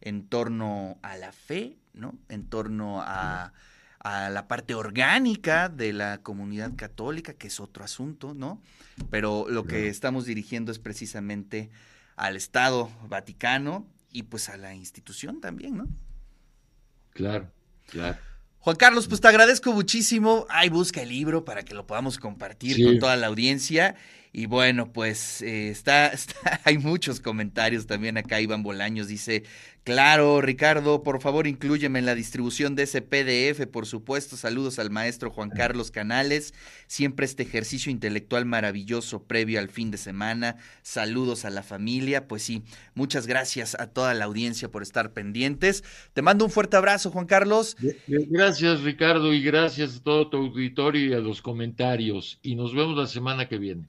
en 0.00 0.26
torno 0.26 0.98
a 1.02 1.18
la 1.18 1.32
fe, 1.32 1.76
¿no? 1.92 2.18
En 2.30 2.48
torno 2.48 3.02
a, 3.02 3.52
a 3.98 4.30
la 4.30 4.48
parte 4.48 4.74
orgánica 4.74 5.68
de 5.68 5.92
la 5.92 6.22
comunidad 6.22 6.76
católica, 6.76 7.34
que 7.34 7.48
es 7.48 7.60
otro 7.60 7.84
asunto, 7.84 8.32
¿no? 8.32 8.62
Pero 9.10 9.44
lo 9.50 9.64
que 9.64 9.88
estamos 9.88 10.24
dirigiendo 10.24 10.72
es 10.72 10.78
precisamente 10.78 11.68
al 12.16 12.36
Estado 12.36 12.90
Vaticano 13.06 13.86
y 14.10 14.22
pues 14.22 14.48
a 14.48 14.56
la 14.56 14.74
institución 14.74 15.42
también, 15.42 15.76
¿no? 15.76 15.88
Claro, 17.18 17.50
claro. 17.90 18.16
Juan 18.60 18.76
Carlos, 18.76 19.08
pues 19.08 19.20
te 19.20 19.26
agradezco 19.26 19.72
muchísimo. 19.72 20.46
Ay, 20.48 20.68
busca 20.68 21.02
el 21.02 21.08
libro 21.08 21.44
para 21.44 21.64
que 21.64 21.74
lo 21.74 21.84
podamos 21.84 22.16
compartir 22.16 22.84
con 22.84 23.00
toda 23.00 23.16
la 23.16 23.26
audiencia. 23.26 23.96
Y 24.32 24.46
bueno, 24.46 24.92
pues 24.92 25.42
eh, 25.42 25.70
está, 25.70 26.08
está, 26.12 26.60
hay 26.64 26.78
muchos 26.78 27.20
comentarios 27.20 27.86
también 27.86 28.18
acá. 28.18 28.40
Iván 28.40 28.62
Bolaños 28.62 29.08
dice, 29.08 29.44
claro, 29.84 30.40
Ricardo, 30.40 31.02
por 31.02 31.20
favor 31.20 31.46
inclúyeme 31.46 31.98
en 31.98 32.06
la 32.06 32.14
distribución 32.14 32.74
de 32.74 32.84
ese 32.84 33.02
PDF, 33.02 33.66
por 33.66 33.86
supuesto. 33.86 34.36
Saludos 34.36 34.78
al 34.78 34.90
maestro 34.90 35.30
Juan 35.30 35.50
Carlos 35.50 35.90
Canales. 35.90 36.54
Siempre 36.86 37.26
este 37.26 37.42
ejercicio 37.42 37.90
intelectual 37.90 38.44
maravilloso 38.44 39.22
previo 39.24 39.58
al 39.58 39.68
fin 39.68 39.90
de 39.90 39.98
semana. 39.98 40.56
Saludos 40.82 41.44
a 41.44 41.50
la 41.50 41.62
familia. 41.62 42.28
Pues 42.28 42.42
sí, 42.42 42.62
muchas 42.94 43.26
gracias 43.26 43.74
a 43.78 43.86
toda 43.86 44.14
la 44.14 44.26
audiencia 44.26 44.70
por 44.70 44.82
estar 44.82 45.12
pendientes. 45.12 45.84
Te 46.12 46.22
mando 46.22 46.44
un 46.44 46.50
fuerte 46.50 46.76
abrazo, 46.76 47.10
Juan 47.10 47.26
Carlos. 47.26 47.76
Gracias, 48.06 48.82
Ricardo, 48.82 49.32
y 49.32 49.42
gracias 49.42 49.96
a 49.96 50.02
todo 50.02 50.28
tu 50.28 50.36
auditorio 50.36 51.06
y 51.06 51.12
a 51.14 51.18
los 51.18 51.42
comentarios. 51.42 52.38
Y 52.42 52.54
nos 52.56 52.74
vemos 52.74 52.96
la 52.96 53.06
semana 53.06 53.48
que 53.48 53.58
viene. 53.58 53.84